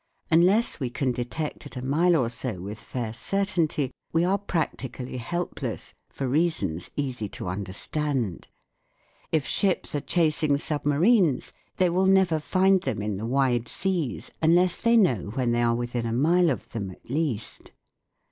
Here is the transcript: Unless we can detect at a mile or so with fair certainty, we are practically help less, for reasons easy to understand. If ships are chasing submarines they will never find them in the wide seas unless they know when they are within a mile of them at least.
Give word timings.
Unless 0.31 0.79
we 0.79 0.89
can 0.89 1.11
detect 1.11 1.67
at 1.67 1.77
a 1.77 1.85
mile 1.85 2.15
or 2.15 2.27
so 2.27 2.59
with 2.59 2.79
fair 2.79 3.13
certainty, 3.13 3.91
we 4.11 4.25
are 4.25 4.39
practically 4.39 5.17
help 5.17 5.61
less, 5.61 5.93
for 6.09 6.27
reasons 6.27 6.89
easy 6.95 7.29
to 7.29 7.47
understand. 7.47 8.47
If 9.31 9.45
ships 9.45 9.93
are 9.93 10.01
chasing 10.01 10.57
submarines 10.57 11.53
they 11.77 11.91
will 11.91 12.07
never 12.07 12.39
find 12.39 12.81
them 12.81 13.03
in 13.03 13.17
the 13.17 13.27
wide 13.27 13.67
seas 13.67 14.31
unless 14.41 14.79
they 14.79 14.97
know 14.97 15.29
when 15.35 15.51
they 15.51 15.61
are 15.61 15.75
within 15.75 16.07
a 16.07 16.13
mile 16.13 16.49
of 16.49 16.71
them 16.71 16.89
at 16.89 17.07
least. 17.11 17.71